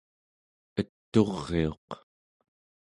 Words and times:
et'uriuq 0.79 1.89